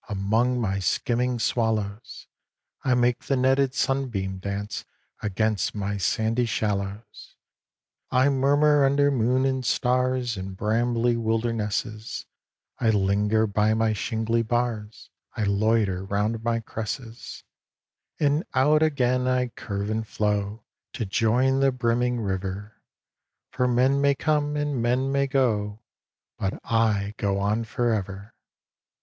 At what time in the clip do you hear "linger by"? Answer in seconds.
12.89-13.75